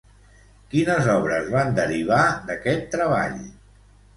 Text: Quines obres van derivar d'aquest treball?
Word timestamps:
Quines 0.71 1.09
obres 1.17 1.51
van 1.57 1.75
derivar 1.81 2.25
d'aquest 2.49 2.89
treball? 2.97 3.37